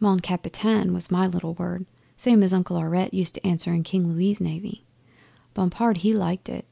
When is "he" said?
5.98-6.14